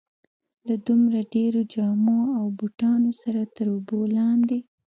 له 0.67 0.75
دومره 0.87 1.19
ډېرو 1.35 1.61
جامو 1.73 2.21
او 2.39 2.45
بوټانو 2.57 3.11
سره 3.21 3.41
تر 3.55 3.65
اوبو 3.73 3.99
لاندې. 4.17 4.59